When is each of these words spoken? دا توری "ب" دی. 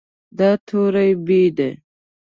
دا 0.37 0.49
توری 0.67 1.11
"ب" 1.25 1.27
دی. 1.57 1.69